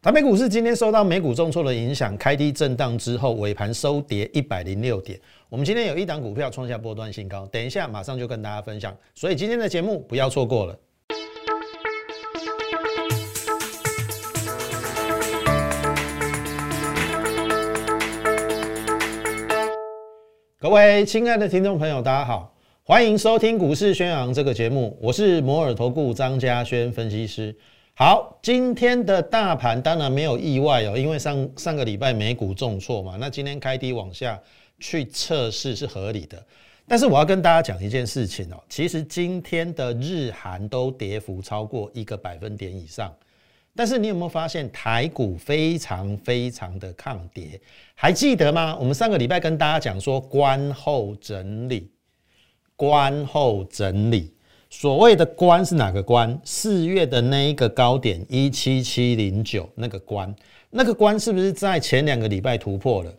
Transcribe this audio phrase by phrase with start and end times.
[0.00, 5.20] 台北股市今天受到美股重挫的影响，开低震荡之后，尾盘收跌一百零六点。
[5.48, 10.78] 我们今天有一档股票创下波段新高，等一下马上就跟大家分享，所以今天的节目不要错过了。
[20.60, 22.54] 各位亲爱的听众朋友，大家好，
[22.84, 27.52] 欢迎收听股市宣扬这个节目，我是摩尔投顾张家轩分析师。
[28.00, 34.40] 好，今天的大盘当然没有意外哦，因为上上个礼拜美股重挫嘛，那今天开低往下
[34.78, 36.40] 去测试是合理的。
[36.86, 43.12] 但是我要跟大家讲一件事情哦，其实今天的日韩都跌幅超过一个百分点以上，
[43.74, 47.60] 但是你有没有发现台股非常非常的抗跌？
[47.96, 48.76] 还记得吗？
[48.78, 51.90] 我们上个礼拜跟大家讲说关后整理，
[52.76, 54.32] 关后整理。
[54.70, 56.38] 所谓的关是哪个关？
[56.44, 60.34] 四月的那一个高点一七七零九那个关，
[60.70, 63.14] 那个关是不是在前两个礼拜突破了？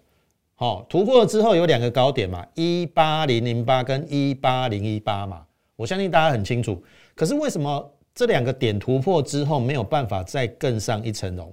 [0.56, 5.44] 好，突破了之后有两个高点嘛，一八零零八跟一八零一八嘛，
[5.76, 6.82] 我相信大家很清楚。
[7.16, 11.52] 可是为什么这两个点突破之后没有办法再更上一层楼？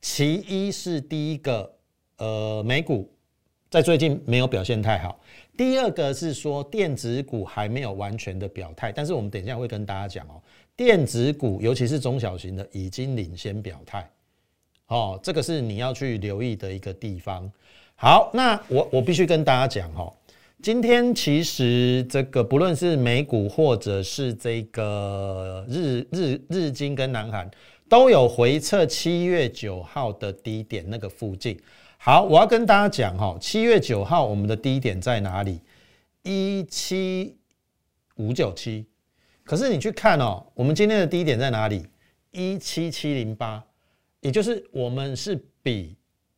[0.00, 1.70] 其一是第一个，
[2.16, 3.08] 呃，美股
[3.70, 5.20] 在最近没有表现太好。
[5.56, 10.40] 第二个是说电子股还没有完全的表态，但是我们等一下会跟大家讲哦，
[10.74, 14.08] 电子股尤其是中小型的已经领先表态，
[14.86, 17.50] 哦，这个是你要去留意的一个地方。
[17.96, 20.14] 好，那我我必须跟大家讲哦，
[20.62, 27.50] 今天其实这个不论是美股或者是这个日日日经跟南韩
[27.88, 31.58] 都有回测七月九号的低点那个附近。
[32.00, 35.60] 好，我要跟大家讲哈，七月九号我们的低点在哪里？
[36.22, 37.36] 一七
[38.14, 38.86] 五九七。
[39.42, 41.84] 可是你去看哦，我们今天的低点在哪里？
[42.30, 43.62] 一七七零八，
[44.20, 45.96] 也就是我们是比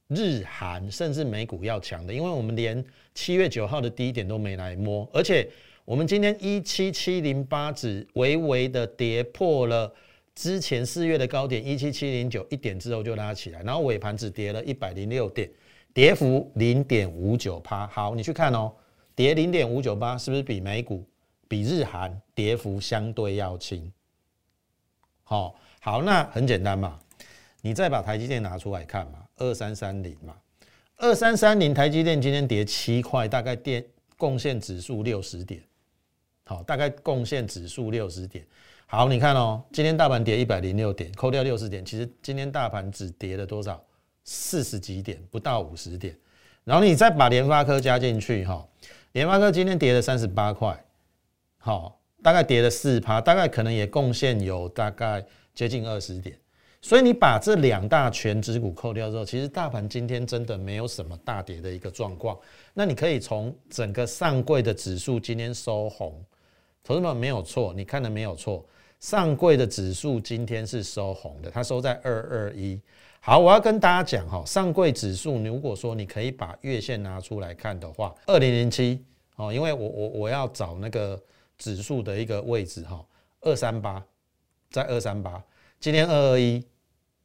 [0.09, 2.83] 日韩甚至美股要强的，因为我们连
[3.15, 5.47] 七月九号的低点都没来摸，而且
[5.85, 9.93] 我们今天一七七零八只微微的跌破了。
[10.41, 15.47] 之前四月的高点一七七零九一点之后就拉起来，然后尾盘只跌了一百零六点，
[15.93, 17.87] 跌幅零点五九趴。
[17.89, 18.73] 好，你去看哦，
[19.15, 21.07] 跌零点五九八，是不是比美股、
[21.47, 23.93] 比日韩跌幅相对要轻？
[25.25, 26.99] 好，好，那很简单嘛，
[27.61, 30.35] 你再把台积电拿出来看嘛，二三三零嘛，
[30.97, 33.85] 二三三零台积电今天跌七块，大概电
[34.17, 35.63] 贡献指数六十点，
[36.47, 38.43] 好，大概贡献指数六十点。
[38.93, 43.81] 好，你看哦，今天大盘跌一百零六点，扣掉六十点，其实今天大盘只跌了多少？
[44.25, 46.13] 四十几点，不到五十点。
[46.65, 48.67] 然后你再把联发科加进去，哈，
[49.13, 50.77] 联发科今天跌了三十八块，
[51.59, 55.25] 好，大概跌了四趴，大概可能也贡献有大概
[55.55, 56.37] 接近二十点。
[56.83, 62.37] 所以你把这两大全指股扣掉之后，其实大盘今天真的没有什么大跌的一个状况。
[62.75, 66.21] 那你可以从整个上柜的指数今天收红，
[66.83, 68.67] 同志们没有错，你看的没有错。
[69.01, 72.79] 上柜的指数今天是收红的，它收在二二一。
[73.21, 79.03] 好，我要跟大家讲哈，上柜指数如果说你可以把月线拿出来看的话，二零零七
[79.37, 81.19] 哦，因为我我我要找那个
[81.57, 83.03] 指数的一个位置哈，
[83.41, 84.03] 二三八
[84.71, 85.43] 在二三八，
[85.81, 86.63] 今天二二一，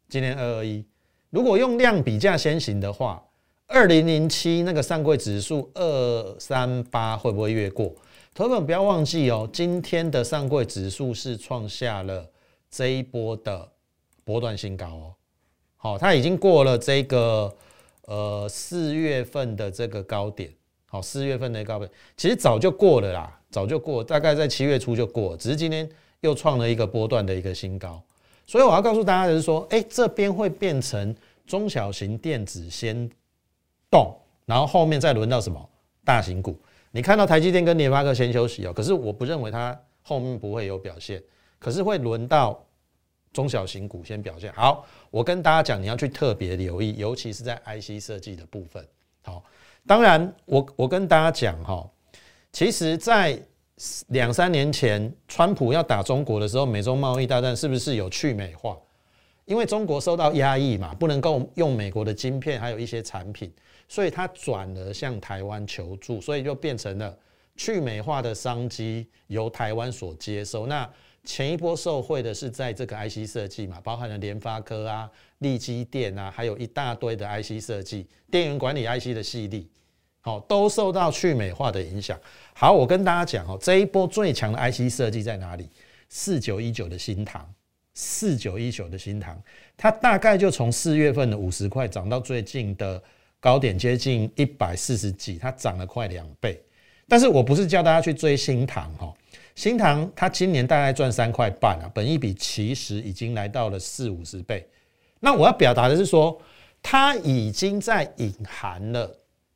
[0.07, 0.83] 今天二二一。
[1.29, 3.21] 如果用量比价先行的话，
[3.67, 7.93] 二零零七那个上柜指数二三八会不会越过？
[8.37, 12.29] 投本不要忘记哦，今天的上柜指数是创下了
[12.69, 13.65] 这一波的
[14.25, 15.13] 波段新高哦。
[15.77, 17.55] 好，它已经过了这个
[18.07, 20.53] 呃四月份的这个高点。
[20.85, 28.03] 好，四月份的高点其实早就过了啦，早就过，大概在七月初就过，只是今天又创了一个波段的一个新高。
[28.45, 31.15] 所以我要告诉大家的是说，哎，这边会变成
[31.47, 33.09] 中小型电子先
[33.89, 34.13] 动，
[34.45, 35.69] 然后后面再轮到什么
[36.03, 36.53] 大型股。
[36.95, 41.21] 你看到台积电跟联发科先休息哦，可是我不认为它后面不会有表现，
[41.59, 42.57] 可是会轮到
[43.33, 44.87] 中小型股先表现好。
[45.11, 48.87] 我跟大家讲，你要去特别留意，尤其是在 IC 设计的部分。
[49.23, 49.43] 好，
[49.85, 51.85] 当然我我跟大家讲哈，
[52.53, 53.37] 其实，在
[54.07, 58.77] 两三年前，川普要打中国的时候，美中贸易大战是不是有去美化？
[59.45, 63.51] 因为中国受到压抑嘛，不能够用美国的晶片，还有一些产品。
[63.87, 67.15] 所以它转而向台湾求助，所以就变成了
[67.55, 70.65] 去美化的商机由台湾所接收。
[70.65, 70.89] 那
[71.23, 75.07] 前一波受惠的是在这个 IC 设计嘛，包含了联发科啊、
[75.37, 79.63] 立基电啊，还有一大堆的 IC 设计、电源管理 IC 的系列，
[80.21, 82.19] 好，都受到去美化的影响。
[82.55, 85.69] 好，我跟大家讲哦，这一波最强的 IC 设计在哪里？
[86.09, 87.47] 四九一九的新塘，
[87.97, 89.41] 四九一九的新塘，
[89.77, 93.01] 它大概就从四月份的五十块涨到最近的
[93.39, 96.61] 高点接近一百四十几，它涨了快两倍。
[97.07, 99.13] 但是我不是叫大家去追新塘哈，
[99.55, 104.67] 新塘它今年大概赚三块半啊，本一比其实已经来到了四五十倍。
[105.21, 106.37] 那我要表达的是说，
[106.83, 109.09] 它已经在隐含了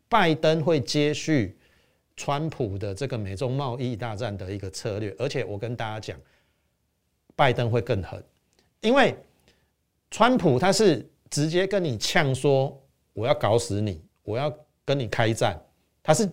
[0.07, 1.57] 拜登会接续
[2.15, 6.17] 川普的这个美中贸易大战的一个策略，而且我跟大家讲。
[7.35, 8.21] 拜登会更狠，
[8.81, 9.15] 因为
[10.11, 12.75] 川普他是直接跟你呛说
[13.13, 14.51] 我要搞死你，我要
[14.85, 15.59] 跟你开战，
[16.01, 16.29] 他是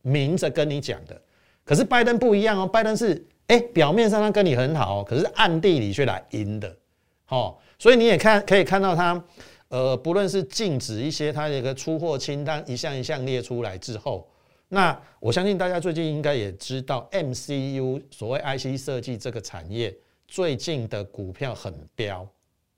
[0.00, 1.20] 明着跟你讲的。
[1.64, 6.76] 可是拜登不一样哦，拜登是哎表面上他跟你很好，可是暗地里却来阴的，
[7.24, 9.22] 好，所以你也看可以看到他
[9.68, 14.28] 呃，不论是禁止一些他的一个出货清单一项一项列出来之后，
[14.68, 19.94] 那我相信大家最近应该也知道 MCU 所谓 IC 设计这个产业。
[20.32, 22.26] 最近的股票很飙，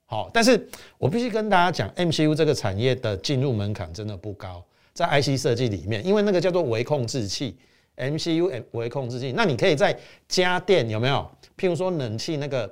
[0.07, 0.67] 好，但是
[0.97, 4.61] 我必须跟大家讲，MCU 这个产业的进入门槛真的不高，
[4.91, 7.55] 在 IC 设计里面，因为那个叫做微控制器
[7.95, 9.97] ，MCU 微控制器，那你可以在
[10.27, 11.25] 家电有没有？
[11.57, 12.69] 譬如说冷气那个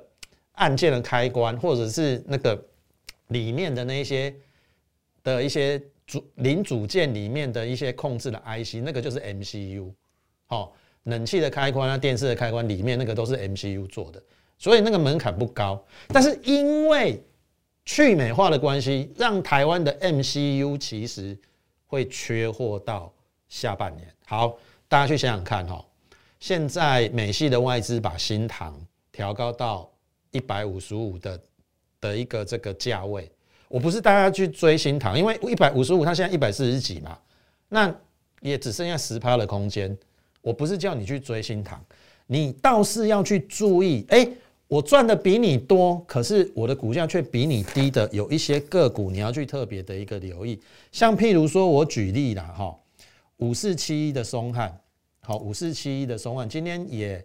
[0.52, 2.62] 按键的开关，或者是那个
[3.28, 4.36] 里面的那一些
[5.22, 9.90] 的一些组零组件里面的一些控制的 IC，那个就是 MCU，
[10.44, 14.22] 好，冷气的开关啊，电视的开关里面那个都是 MCU 做的。
[14.56, 17.22] 所以那个门槛不高，但是因为
[17.84, 21.36] 去美化的关系，让台湾的 MCU 其实
[21.86, 23.12] 会缺货到
[23.48, 24.08] 下半年。
[24.24, 24.56] 好，
[24.88, 25.84] 大家去想想看哈，
[26.40, 28.74] 现在美系的外资把新塘
[29.12, 29.90] 调高到
[30.30, 31.40] 一百五十五的
[32.00, 33.30] 的一个这个价位，
[33.68, 37.18] 我不是大家去追新塘，因为一百五十五它现在一百四十几嘛，
[37.68, 37.94] 那
[38.40, 39.94] 也只剩下十趴的空间。
[40.40, 41.84] 我不是叫你去追新塘，
[42.26, 44.26] 你倒是要去注意，哎。
[44.66, 50.58] 我赚的比你多，可是我的股价却比你低的，有一些个股你要去特别的一个留意。
[50.90, 52.74] 像譬如说，我举例啦，哈，
[53.36, 54.76] 五四七一的松汉，
[55.20, 57.22] 好，五四七一的松汉今天也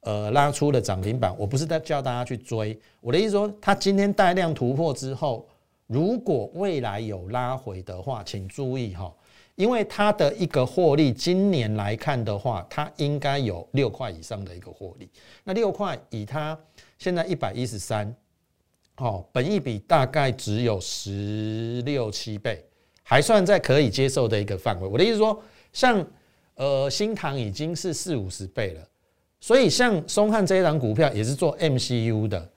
[0.00, 1.34] 呃拉出了涨停板。
[1.38, 5.48] 我不是在叫大家去追，我的意思说，它今天带量突破之后，
[5.86, 9.12] 如果未来有拉回的话，请注意哈。
[9.56, 15.08] 因为它的一个获利，今年来看的话，它应该有六块以上的一个获利。
[15.44, 16.58] 那六块以它
[16.98, 18.14] 现在一百一十三，
[18.96, 22.64] 哦，本益比大概只有十六七倍，
[23.02, 24.88] 还算在可以接受的一个范围。
[24.88, 26.04] 我的意思说，像
[26.54, 28.88] 呃新塘已经是四五十倍了，
[29.38, 32.50] 所以像松汉这一档股票也是做 MCU 的，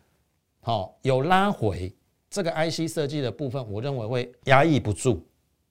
[0.61, 1.93] 好有拉回
[2.29, 5.21] 这个 IC 设计的部分，我认为会压抑不住。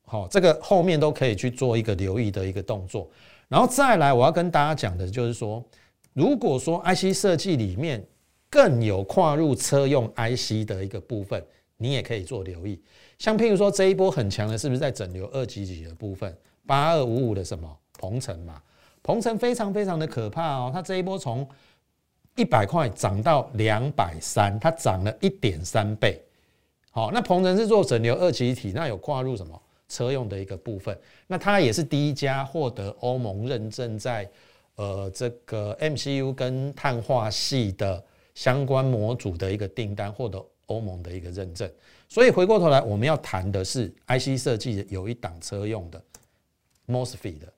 [0.06, 3.08] 好，这个后面都可以去做一个留意的一个动作，
[3.48, 5.64] 然后再来，我要跟大家讲的就是说，
[6.12, 8.04] 如果说 IC 设计里面
[8.50, 11.42] 更有跨入车用 IC 的一个部分，
[11.78, 12.80] 你也可以做留意。
[13.18, 16.36] 像譬如说这一波很强的，是不是在整流二级级的部分？
[16.66, 18.60] 八二五五的什么鹏程嘛？
[19.02, 21.46] 鹏程非常非常的可怕哦，它这一波从
[22.36, 26.22] 一百块涨到两百三，它涨了一点三倍。
[26.90, 29.60] 好，那鹏程是做整流二级体，那有跨入什么？
[29.94, 30.98] 车用的一个部分，
[31.28, 34.28] 那它也是第一家获得欧盟认证，在
[34.74, 38.02] 呃这个 MCU 跟碳化系的
[38.34, 41.70] 相关模组的一个订单获得欧盟的一个认证。
[42.08, 46.02] 所以回过头来，我们要谈的是 IC 设计有一档车用的
[46.88, 47.52] MOSFET 的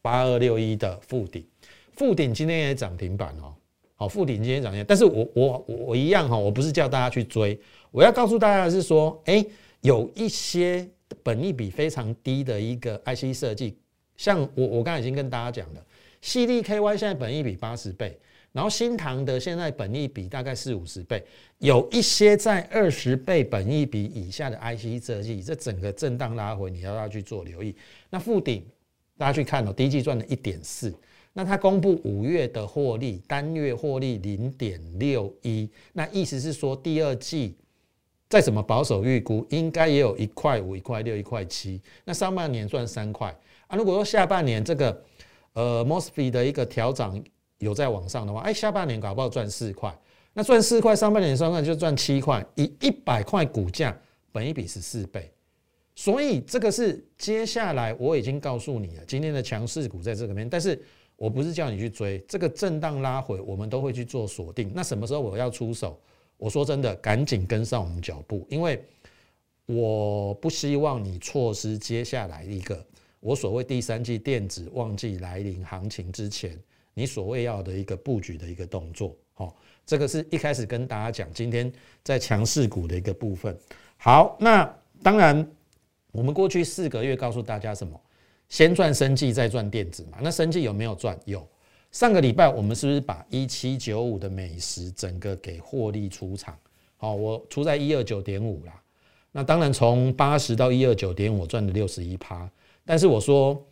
[0.00, 1.46] 八二六一的富鼎，
[1.92, 3.54] 富鼎今天也涨停板哦，
[3.94, 7.60] 好，富鼎今天涨停，但是我我我一样哈，我不是叫大家去追，
[7.90, 9.44] 我要告诉大家的是说，哎，
[9.82, 10.88] 有一些。
[11.24, 13.76] 本益比非常低的一个 IC 设计，
[14.16, 15.84] 像我我刚才已经跟大家讲了
[16.22, 18.16] ，CDKY 现在本益比八十倍，
[18.52, 21.24] 然后新唐的现在本益比大概四五十倍，
[21.58, 27.74] 有一些在二十倍本益比以下的 IC 设计，这整个震荡拉回，你要要去做留意。
[28.10, 28.62] 那富鼎，
[29.16, 30.94] 大家去看哦，第一季赚了一点四，
[31.32, 37.56] 那它公布五月的获利，单月获利零点六一，那意思是说第二季。
[38.28, 41.80] 再怎么保守预估，应该也有一块五、一块六、一块七。
[42.04, 43.34] 那上半年赚三块
[43.66, 43.76] 啊。
[43.76, 45.02] 如果说下半年这个
[45.52, 47.22] 呃 Mosfet 的一个调整
[47.58, 49.96] 有在往上的话，哎，下半年搞不好赚四块。
[50.32, 52.44] 那赚四块，上半年算算就赚七块。
[52.56, 53.96] 以一百块股价，
[54.32, 55.30] 本一比十四倍。
[55.94, 60.82] 所以这个是接下来我已经告诉你了，今天的强势股在这个边，但是
[61.14, 64.72] 我不是叫你去追这个震荡拉回，我们都会去做锁定。
[64.74, 65.96] 那什么时候我要出手？
[66.36, 68.82] 我说真的，赶紧跟上我们脚步，因为
[69.66, 72.84] 我不希望你错失接下来一个
[73.20, 76.58] 我所谓第三季电子旺季来临行情之前，
[76.92, 79.16] 你所谓要的一个布局的一个动作。
[79.32, 81.72] 好，这个是一开始跟大家讲，今天
[82.02, 83.58] 在强势股的一个部分。
[83.96, 84.64] 好，那
[85.02, 85.50] 当然，
[86.12, 87.98] 我们过去四个月告诉大家什么？
[88.50, 90.18] 先赚生计，再赚电子嘛。
[90.20, 91.18] 那生计有没有赚？
[91.24, 91.48] 有。
[91.94, 96.58] 上个礼拜我们是不是把一七九五的美食整个给获利出场？
[96.96, 98.82] 好，我出在一二九点五啦。
[99.30, 102.50] 那当然从八十到一二九点五赚了六十一趴。
[102.84, 103.64] 但是我说，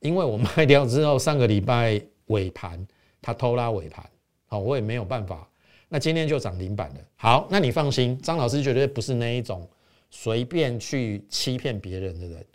[0.00, 2.82] 因为我卖掉之后，上个礼拜尾盘
[3.20, 4.02] 它偷拉尾盘。
[4.46, 5.46] 好，我也没有办法。
[5.90, 6.96] 那今天就涨停板了。
[7.16, 9.68] 好，那你放心，张老师绝对不是那一种
[10.10, 12.46] 随便去欺骗别人的人。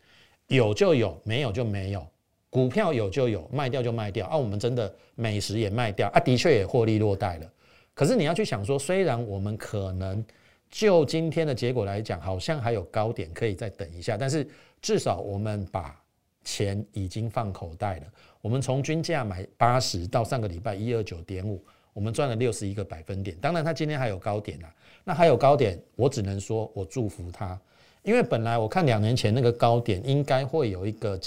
[0.48, 2.04] 有就有，没有就没有。
[2.50, 4.28] 股票有就有，卖掉就卖掉。
[4.28, 7.52] 啊，我们真的美食也卖掉啊，的确也获利落袋了。
[7.94, 10.24] 可是你要去想说，虽然我们可能
[10.70, 14.48] 就今天的结果来讲，好像还有高点可以再等一下，但是
[14.82, 15.96] 至少我们把
[16.44, 18.04] 钱已经放口袋了。
[18.42, 21.64] 我们从均价买八十到上个礼拜一二九点五。
[21.92, 27.60] 我们赚了六十一个百分点，当然它今天还有高点啊，那还有高点，我只能说我祝福它，
[28.04, 31.20] 因为本来我看两年前那个高点应该会有一个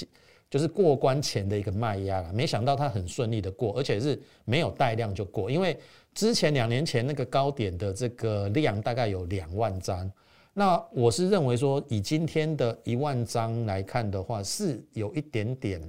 [0.53, 5.75] 就是过关前的一个卖压了，没想到它很顺利的过，而且是没有带量就过，因为
[6.13, 10.13] 之前两年前那个高点的这个量大概有两万张，
[10.53, 15.81] 那我是认为说以今天的一万张来看的话，是有一点点，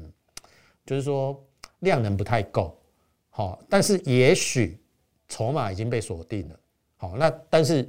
[0.86, 1.38] 就是说
[1.80, 2.74] 量能不太够。
[3.32, 4.80] 好，但是也许
[5.28, 6.56] 筹码已经被锁定了。
[6.96, 7.86] 好，那但是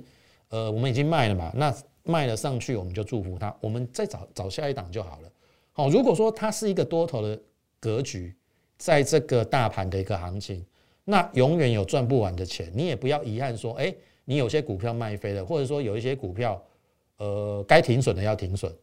[0.48, 1.52] 呃，我们已经卖了嘛？
[1.54, 3.56] 那卖了上去，我们就祝福它。
[3.60, 5.30] 我们再找找下一档就好了。
[5.74, 7.38] 好，如果说它是一个多头的
[7.78, 8.34] 格局，
[8.78, 10.64] 在这个大盘的一个行情，
[11.04, 12.72] 那永远有赚不完的钱。
[12.74, 16.62] 你也不要遗憾说，哎，你有些股票卖飞了，或者说有一些股票，
[17.18, 18.74] 呃，该停损的要停损。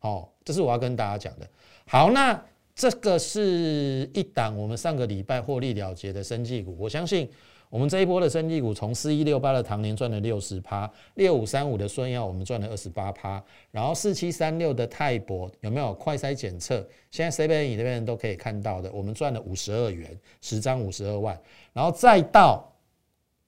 [0.00, 1.48] 好，这是我要跟大家讲的。
[1.86, 2.42] 好，那。
[2.80, 7.28] 这个是一档我们上个礼拜获利了结的生技股，我相信
[7.70, 16.76] 我们这一波的生技股，从四一六八的唐年赚了六十趴，六五三五的孙耀我们赚了二十八趴，然后四七三六的泰博有没有快筛检测？
[17.10, 21.38] 现在 C B N 那边都可以看到的，我们赚了五十二元，十张五十二万，
[21.72, 22.72] 然后再到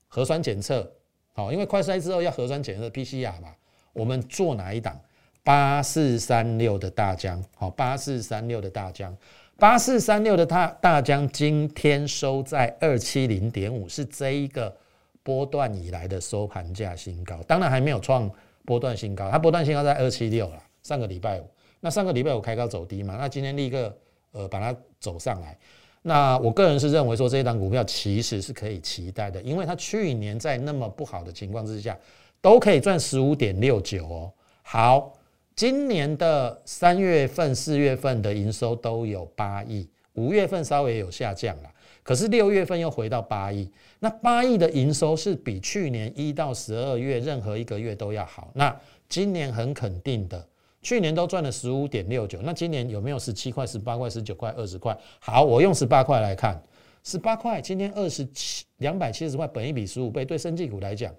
[0.06, 0.90] 核酸检测，
[1.32, 3.54] 好，因为快筛之后要核酸检测 P C R 嘛，
[3.92, 5.00] 我们做哪一档？
[5.42, 9.16] 八四三六的大江，好，八四三六的大江，
[9.60, 14.74] 八四三六的大大江今天收在二七零点五，是这一个
[15.22, 18.28] 波段以来的收盘价新高，当然还没有创
[18.64, 20.62] 波段新高，它波段新高在二七六了。
[20.82, 21.44] 上个礼拜五，
[21.78, 23.94] 那上个礼拜五开高走低嘛，那今天立刻
[24.32, 25.54] 呃把它走上来。
[26.00, 31.94] 那我个人是认为说这一档股票其实是可以期待的，因为它去年在那么不好的情况之下
[32.40, 35.12] 都可以赚十五点六九哦，好。
[35.60, 41.70] 今年的三月份、四月份的营收都有八亿，五月份稍微有下降了，
[42.02, 43.70] 可是六月份又回到八亿。
[43.98, 48.50] 那八亿的营收是比去年一到十二月任何一个月都要好。
[48.54, 48.74] 那
[49.06, 50.48] 今年很肯定的，
[50.80, 54.96] 去年都赚了十五点六九，那今年有没有十七块、十八块、十九块、二十块？
[55.18, 56.58] 好，我用十八块来看，
[57.04, 61.14] 十八块今天二十七两百七十块，本一比十五倍，对生技股来讲，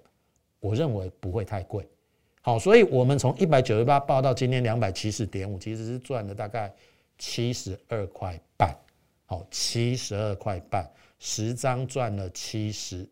[0.58, 1.88] 我认为不会太贵。
[2.44, 6.74] 好，所以我们从一百九十八报到今天两百七十点五，其实是赚了大概
[7.16, 8.76] 七十二块半。
[9.26, 13.08] 好，七十二块半，十张赚了七十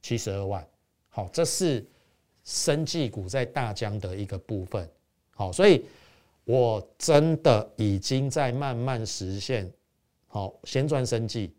[0.00, 0.66] 七十二万。
[1.10, 1.86] 好，这是
[2.42, 4.90] 生技股在大疆的一个部分。
[5.32, 5.84] 好，所以
[6.44, 9.70] 我真的已经在慢慢实现。
[10.26, 11.54] 好，先赚生技，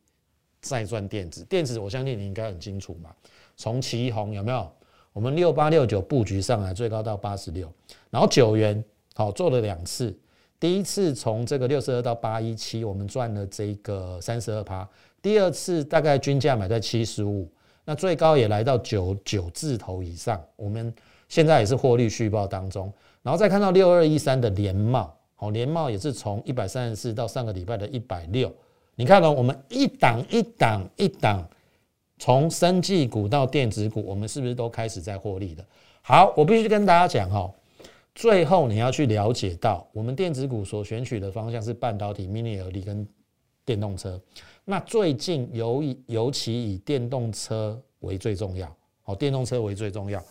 [0.60, 1.46] 再赚电子。
[1.46, 3.16] 电子我相信你应该很清楚嘛。
[3.56, 4.74] 从旗红有没有？
[5.14, 7.72] 我们六八六九布局上来，最高到八十六，
[8.10, 8.82] 然后九元
[9.14, 10.18] 好做了两次，
[10.58, 14.88] 第一次从这个六十二到八一七，我们赚了这个三十二趴，
[15.22, 17.46] 第二次大概均价买在七十五，
[17.84, 20.94] 那最高也来到九九字头以上，我们
[21.28, 22.92] 现在也是获利续报当中，
[23.22, 28.50] 然后再看到六二一三的联茂，好联茂也是从一百三十四到上个礼拜的一百六，
[28.96, 31.46] 你看到我们一档一档一档。
[32.22, 35.66] 从生技股到电子股，我们是不是都开始在获利的？
[36.04, 37.52] 好，我必须跟大家讲哈，
[38.14, 43.08] 最后你要去了解到，我们电子股所选取的方向是半导体、mini LED 跟
[43.66, 44.22] 电动车。
[44.66, 50.24] 那最近尤以尤其以电动车为最重要，好，电动车为最重要。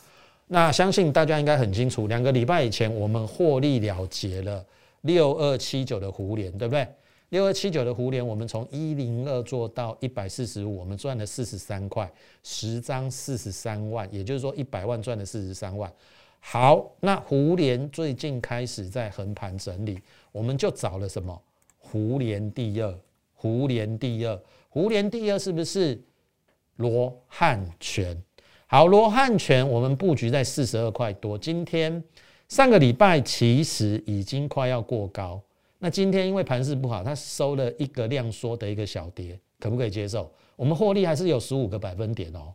[0.46, 4.64] 那相信大家应该很清楚，两个礼拜以前我们获利了结了
[5.00, 6.86] 六二七九的胡联，对不对？
[7.30, 12.10] 六二七九的胡联，我们从一零二做到一百四十五，我们赚了四十三块，
[12.42, 15.90] 十张四十三万，也就是说一百万赚了四十三万。
[16.40, 20.00] 好，那胡联最近开始在横盘整理，
[20.32, 21.40] 我们就找了什么？
[21.78, 22.98] 胡联第二，
[23.34, 26.02] 胡联第二，胡联第二是不是
[26.76, 28.20] 罗汉拳。
[28.66, 32.02] 好，罗汉拳我们布局在四十二块多，今天
[32.48, 35.40] 上个礼拜其实已经快要过高。
[35.80, 40.30] 那今天因为盘势不好，它收了一个量缩的一个小跌，可不可以接受？
[40.54, 42.54] 我们获利还是有十五个百分点哦。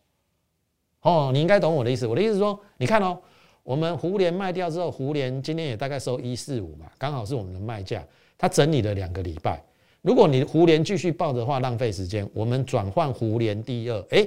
[1.01, 2.07] 哦，你应该懂我的意思。
[2.07, 3.19] 我的意思是说，你看哦，
[3.63, 8.01] 我们胡联卖掉之后，胡联今天也大概收一四五嘛，刚好是我们的卖价。
[8.37, 9.61] 它整理了两个礼拜，
[10.01, 12.25] 如果你胡联继续报的话，浪费时间。
[12.33, 14.25] 我们转换胡联第二，哎。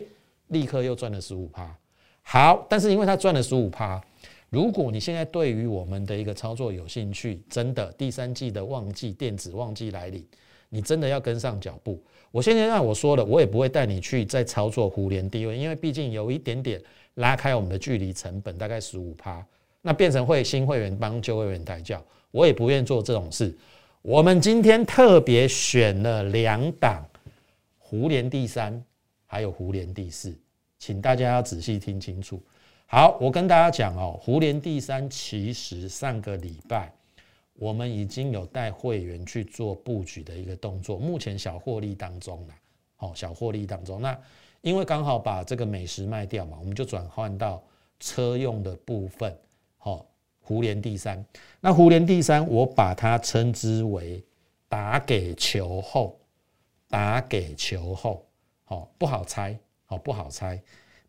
[0.49, 1.78] 立刻又赚了十五趴，
[2.23, 4.02] 好，但是因为他赚了十五趴，
[4.50, 10.26] 如果你现在对于我们的一个操作有兴趣，真的第三季的旺季电子旺季来临，
[10.69, 12.02] 你真的要跟上脚步。
[12.31, 16.83] 我现在让我说了，我也不会带你去再操作互联低位，因为毕竟有一点点
[17.14, 19.45] 拉开我们的距离成本，大概十五趴，
[19.83, 23.57] 那变成会新会员帮旧会员抬轿，我也不愿做这种事。
[24.02, 27.05] 我们今天特别选了两档
[27.78, 28.83] 互联第三。
[29.31, 30.35] 还有胡联第四，
[30.78, 32.43] 请大家要仔细听清楚。
[32.90, 36.90] 好，我跟大家讲哦，胡联第三其实上个礼拜
[37.52, 42.54] 我们已经有带会员去做布局的一个动作，目前小获利当中啦，
[43.00, 44.00] 哦，小获利当中。
[44.00, 44.18] 那
[44.62, 47.62] 因为刚好把这个美食卖掉嘛，我们就转换到
[48.00, 49.37] 车用的部分。
[49.76, 50.07] 好，
[50.40, 51.23] 胡联第三，
[51.61, 54.25] 那胡联第三，我把它称之为
[54.66, 56.18] 打给球后，
[56.88, 58.25] 打给球后。
[58.68, 59.54] 哦，不好猜，
[59.88, 60.59] 哦，不好猜，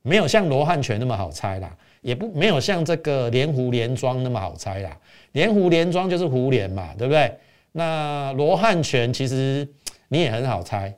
[0.01, 4.97] 没有像罗汉拳那么好猜啦，也不没有像这个连湖连庄那么好猜啦。
[5.33, 7.37] 连湖连庄就是湖连嘛，对不对？
[7.71, 9.67] 那罗汉拳其实
[10.07, 10.93] 你也很好猜，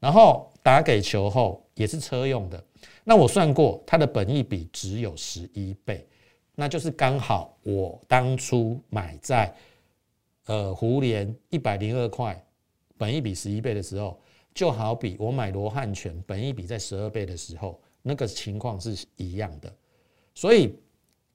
[0.00, 2.62] 然后打给球后也是车用的，
[3.04, 6.06] 那我算过，它的本益比只有十一倍，
[6.54, 9.52] 那就是刚好我当初买在
[10.46, 12.40] 呃湖连一百零二块，
[12.96, 14.18] 本益比十一倍的时候。
[14.54, 19.74] 就好比我买罗汉拳，本一比在十二倍的时候，那个情况是一样的。
[20.32, 20.72] 所以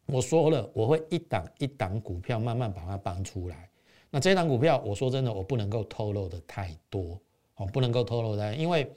[0.05, 3.69] 我说了，我会一档一档股票慢慢把它搬出来。
[4.09, 7.19] 那这档股票，我说真的，我不能够透露的太多，
[7.55, 8.89] 哦，不能够透露的，因为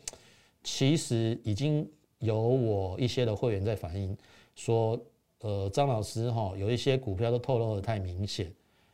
[0.63, 4.17] 其实已经有我一些的会员在反映
[4.55, 4.99] 说，
[5.41, 8.53] 呃，张老师哈，有一些股票都透露的太明显，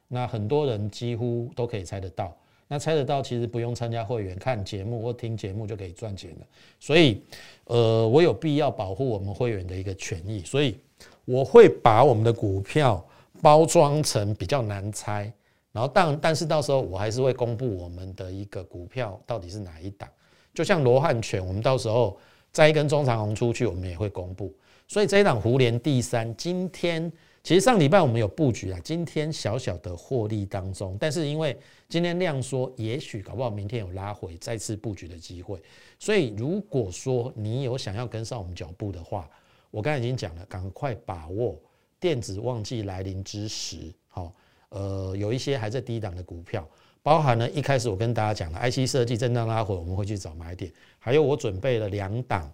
[0.08, 2.34] 那很多人几乎都可以猜得到。
[2.72, 6.46] 那猜得到，其实不用参加会员，看节目或听节目就可以赚钱了。
[6.78, 7.20] 所以，
[7.64, 10.78] 呃，我有必要保护我们会员的一个权益，所以
[11.24, 13.04] 我会把我们的股票
[13.42, 15.32] 包装成比较难猜，
[15.72, 20.08] 然后但但是到时候我还是会公布我们的一个股票到底是哪一档。
[20.54, 22.16] 就像罗汉拳，我们到时候
[22.52, 24.54] 再一根中长红出去，我们也会公布。
[24.86, 27.12] 所以这一档胡联第三，今天。
[27.42, 35.60] 其实上礼拜我们有布局啊，今天小小的获利当中，但是因为今天量缩，也许搞不好明天有拉回再次布局的机会。
[35.98, 39.28] 所以如果说你有想要跟上我们脚步的话，
[39.70, 41.58] 我刚才已经讲了，赶快把握
[41.98, 44.34] 电子旺季来临之时，好，
[44.68, 46.68] 呃，有一些还在低档的股票，
[47.02, 52.52] 包含了一开始我跟大家讲的 IC 设计震荡拉回，我们会去找买点，还有我准备了两档。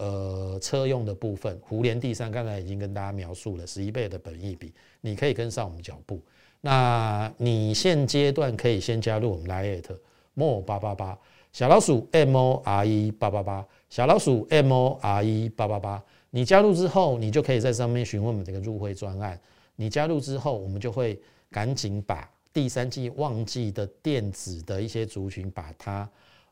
[0.00, 6.18] 呃，车用的部分，胡联第三，刚才已经跟大家描述了十一倍的本益比，你可以跟上我们脚步。
[6.62, 9.94] 那你现阶段可以先加入我们 Lite
[10.32, 11.18] More 八八八
[11.52, 16.02] 小老鼠 M O R E 八八八小老鼠 M O R E 八八八。
[16.30, 19.38] 你加入之后，你就可以在上面询问我们这个入会专案。
[19.76, 26.08] 你加入之后，我们就会赶紧把第三季旺季的电子的一些族群把它。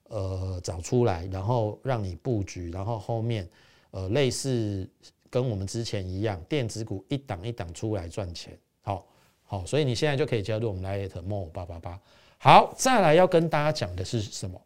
[0.09, 3.47] 呃，找出来，然后让你布局，然后后面
[3.91, 4.89] 呃，类似
[5.29, 9.07] 跟我们之前一样，电子股一档一档出来赚钱，好
[9.45, 12.01] 好，所以你现在就可以加入我们 Light More 八八八。
[12.39, 14.59] 好，再来要跟大家讲的是什么？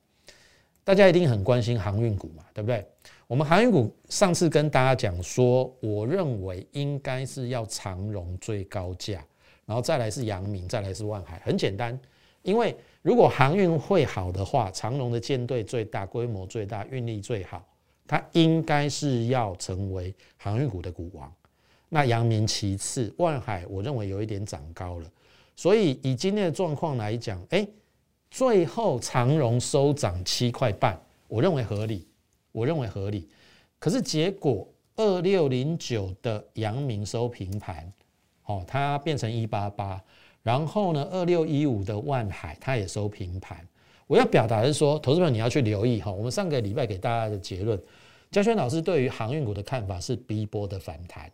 [0.85, 2.87] 大家一定很关心航运股嘛，对不对？
[3.27, 9.25] 我们航运股上次跟大家讲说，我认为应该是要长荣最高价，
[9.67, 11.99] 然后再来是阳明，再来是万海，很简单，
[12.43, 12.77] 因为。
[13.03, 17.61] 如果航运会好的话，长龙的舰队最大、规模最大、运力最好，
[18.07, 21.31] 它应该是要成为航运股的股王。
[21.89, 25.11] 那阳明其次，万海我认为有一点涨高了，
[25.57, 27.67] 所以以今天的状况来讲，哎，
[28.31, 32.07] 最后长荣收涨七块半，我认为合理，
[32.53, 33.29] 我认为合理。
[33.81, 37.93] 可是结果二六零九的阳明收平盘，
[38.45, 40.01] 哦，它变成一八八。
[40.43, 43.67] 然后呢，二六一五的万海它也收平盘。
[44.07, 46.11] 我要表达的是说，投资者你要去留意哈。
[46.11, 47.81] 我们上个礼拜给大家的结论，
[48.31, 51.31] 嘉轩老师对于航运股的看法是 B 波的反弹。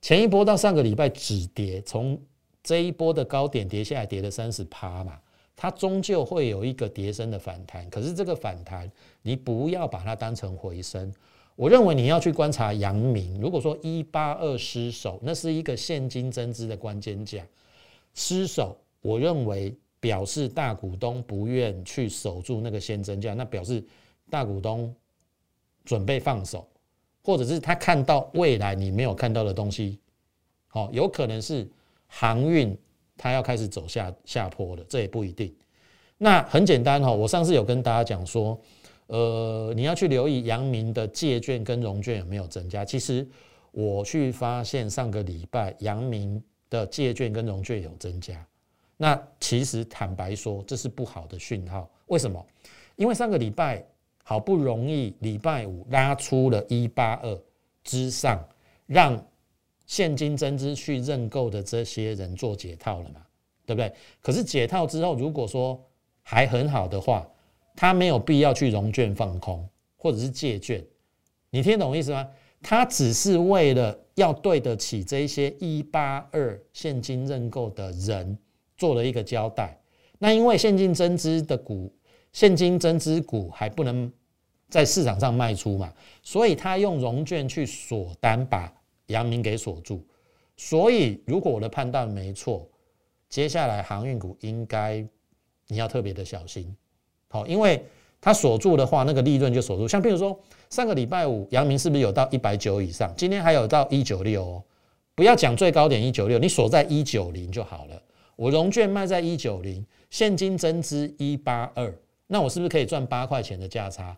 [0.00, 2.20] 前一波到上个礼拜止跌，从
[2.62, 5.18] 这一波的高点跌下来，跌了三十趴嘛，
[5.54, 7.88] 它终究会有一个跌升的反弹。
[7.90, 8.90] 可是这个反弹，
[9.22, 11.12] 你不要把它当成回升。
[11.54, 17.44] 我认为你要去观察阳明，如果说一八二失守，那是一个现金增资的关键价。
[18.18, 23.80] 失守，我认为表示大股东不愿去守住那个先增价，那表示
[24.28, 24.92] 大股东
[25.84, 26.68] 准备放手，
[27.22, 30.00] 或者是他看到未来你没有看到的东西，
[30.66, 31.70] 好，有可能是
[32.08, 32.76] 航运
[33.16, 35.54] 它要开始走下下坡了，这也不一定。
[36.16, 38.60] 那很简单哈，我上次有跟大家讲说，
[39.06, 42.84] 呃，你要去留意阳明的借券跟融券有没有增加。
[42.84, 43.24] 其实
[43.70, 48.46] 我去发现上个礼拜阳明的借券跟融券有增加。
[48.96, 51.88] 那其实坦白说，这是不好的讯号。
[52.06, 52.44] 为什么？
[52.96, 53.84] 因为上个礼拜
[54.24, 57.40] 好不容易礼拜五拉出了一八二
[57.84, 58.44] 之上，
[58.86, 59.24] 让
[59.86, 63.24] 现金增资去认购的这些人做解套了嘛，
[63.64, 63.92] 对不对？
[64.20, 65.80] 可是解套之后，如果说
[66.22, 67.26] 还很好的话，
[67.76, 70.84] 他没有必要去融券放空或者是借券，
[71.50, 72.28] 你听懂意思吗？
[72.62, 78.38] 他只是为了要对得起这些一八二现金认购的人
[78.76, 79.80] 做了一个交代。
[80.18, 81.92] 那因为现金增资的股，
[82.32, 84.10] 现金增资股还不能
[84.68, 85.92] 在市场上卖出嘛，
[86.22, 88.72] 所以他用融券去锁单，把
[89.06, 90.04] 阳明给锁住。
[90.56, 92.68] 所以如果我的判断没错，
[93.28, 95.06] 接下来航运股应该。
[95.70, 96.74] 你要特别的小心，
[97.28, 97.84] 好，因为
[98.20, 99.86] 它锁住的话，那个利润就锁住。
[99.86, 100.38] 像比如说
[100.70, 103.12] 上个礼拜五，阳明是不是有到一百九以上？
[103.16, 104.62] 今天还有到一九六哦。
[105.14, 108.02] 不要讲最高点一九六，你锁在一九零就好了。
[108.36, 111.92] 我融券卖在一九零，现金增资一八二，
[112.28, 114.16] 那我是不是可以赚八块钱的价差？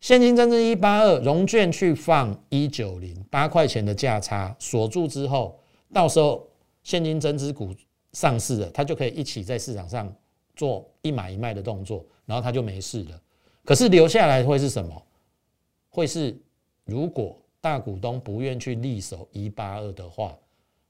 [0.00, 5.58] 现金增资一八二，融券去放一九零，八块钱的价差锁住之后，
[5.92, 6.48] 到时候
[6.82, 7.74] 现金增资股
[8.12, 10.12] 上市了，它就可以一起在市场上。
[10.60, 13.22] 做一买一卖的动作，然后他就没事了。
[13.64, 15.06] 可是留下来会是什么？
[15.88, 16.38] 会是
[16.84, 20.36] 如果大股东不愿去立守一八二的话，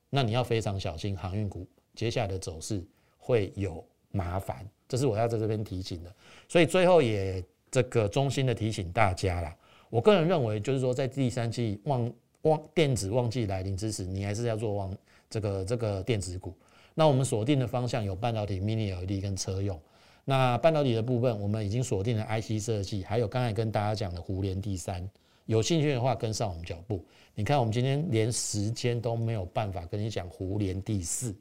[0.09, 2.85] 那你要非常小心航运股接下来的走势
[3.17, 4.69] 会有麻烦。
[4.89, 6.13] 这是我要在这边提醒的。
[6.49, 9.57] 所以最后也这个衷心的提醒大家啦。
[9.89, 14.93] 我个人认为，就是说在第三季旺旺电子旺季来临之时，你还是要做旺
[15.29, 16.53] 这个这个电子股。
[16.95, 19.81] 那我们锁定的方向有半导体、Mini LED 跟车用。
[20.25, 25.09] 那半导体的部分，我们已经锁定了 IC 设计，还有刚才跟大家讲的湖联第三。
[25.47, 27.05] 有兴趣的话，跟上我们脚步。
[27.35, 31.35] 你看，我们今天连时间都没有办法跟你讲湖联第四，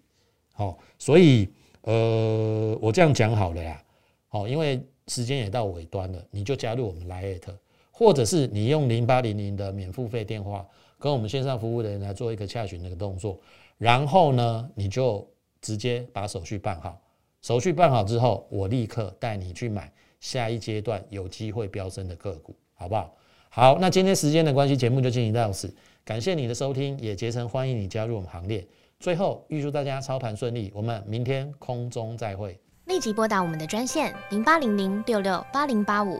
[0.53, 1.49] 好，所以
[1.81, 3.83] 呃，我这样讲好了呀，
[4.29, 7.53] 好，因为时间也到尾端了，你就加入我们来 at，
[7.91, 10.65] 或者是你用零八零零的免付费电话，
[10.97, 13.38] 跟我们线上服务的人来做一个洽询那个动作，
[13.77, 15.27] 然后呢，你就。
[15.62, 17.02] 直接把手续办好，
[17.41, 23.15] 手续办好之后，我立刻带你去买下一阶段有机会飙升的个股，好不好？
[23.50, 25.74] 好，那今天时间的关系，节目就进行到此，
[26.06, 28.65] 感谢你的收听，也竭诚欢迎你加入我们行列。
[29.00, 32.60] 最后预祝大家操盘顺利，我们明天空中再会。
[32.86, 36.19] 立即拨打我们的专线零八零零六六八零八五